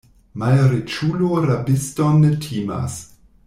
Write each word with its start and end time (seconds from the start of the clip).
Malriĉulo 0.43 1.43
rabiston 1.49 2.19
ne 2.25 2.35
timas. 2.49 3.01